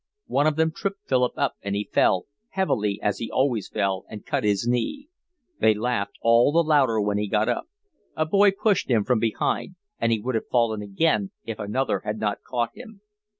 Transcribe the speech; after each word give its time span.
One 0.25 0.47
of 0.47 0.55
them 0.55 0.71
tripped 0.71 1.07
Philip 1.07 1.33
up 1.37 1.57
and 1.61 1.75
he 1.75 1.87
fell, 1.93 2.25
heavily 2.49 2.99
as 3.03 3.19
he 3.19 3.29
always 3.29 3.69
fell, 3.69 4.03
and 4.09 4.25
cut 4.25 4.43
his 4.43 4.65
knee. 4.67 5.09
They 5.59 5.75
laughed 5.75 6.17
all 6.23 6.51
the 6.51 6.63
louder 6.67 6.99
when 6.99 7.19
he 7.19 7.27
got 7.27 7.47
up. 7.47 7.67
A 8.15 8.25
boy 8.25 8.49
pushed 8.49 8.89
him 8.89 9.03
from 9.03 9.19
behind, 9.19 9.75
and 9.99 10.11
he 10.11 10.19
would 10.19 10.33
have 10.33 10.47
fallen 10.47 10.81
again 10.81 11.29
if 11.45 11.59
another 11.59 11.99
had 11.99 12.17
not 12.17 12.41
caught 12.41 12.71
him. 12.75 13.01